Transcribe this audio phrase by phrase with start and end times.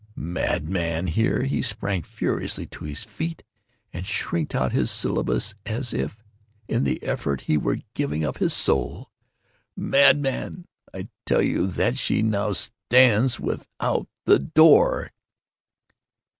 [0.15, 3.43] Madman!"—here he sprang furiously to his feet,
[3.93, 6.17] and shrieked out his syllables, as if
[6.67, 10.63] in the effort he were giving up his soul—"_Madman!
[10.91, 15.11] I tell you that she now stands without the door!